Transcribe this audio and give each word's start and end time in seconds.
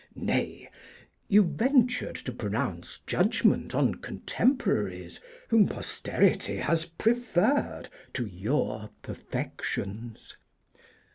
Nay, 0.15 0.67
you 1.27 1.43
ventured 1.43 2.15
to 2.15 2.31
pronounce 2.31 3.01
judgment 3.05 3.75
on 3.75 3.93
contemporaries 3.93 5.19
whom 5.49 5.67
Posterity 5.67 6.55
has 6.57 6.87
preferred 7.05 7.87
to 8.15 8.25
your 8.25 8.89
perfections. 9.03 10.37